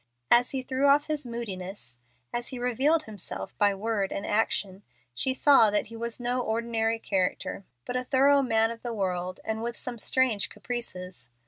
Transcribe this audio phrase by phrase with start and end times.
[0.31, 1.95] As he threw off his moodiness,
[2.33, 4.81] as he revealed himself by word and action,
[5.13, 9.41] she saw that he was no ordinary character, but a thorough man of the world,
[9.45, 11.29] and with some strange caprices.